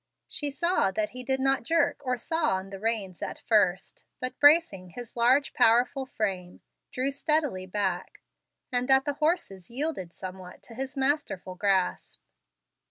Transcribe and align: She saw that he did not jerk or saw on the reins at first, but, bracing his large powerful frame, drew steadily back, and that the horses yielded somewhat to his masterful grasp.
She 0.27 0.49
saw 0.49 0.89
that 0.89 1.11
he 1.11 1.23
did 1.23 1.39
not 1.39 1.61
jerk 1.61 2.01
or 2.03 2.17
saw 2.17 2.55
on 2.55 2.71
the 2.71 2.79
reins 2.79 3.21
at 3.21 3.43
first, 3.45 4.07
but, 4.19 4.39
bracing 4.39 4.89
his 4.95 5.15
large 5.15 5.53
powerful 5.53 6.07
frame, 6.07 6.61
drew 6.91 7.11
steadily 7.11 7.67
back, 7.67 8.19
and 8.71 8.87
that 8.87 9.05
the 9.05 9.13
horses 9.21 9.69
yielded 9.69 10.11
somewhat 10.11 10.63
to 10.63 10.73
his 10.73 10.97
masterful 10.97 11.53
grasp. 11.53 12.19